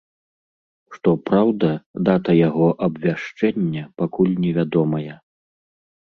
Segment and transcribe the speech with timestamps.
[0.93, 1.67] Што праўда,
[2.07, 5.13] дата яго абвяшчэння пакуль невядомая.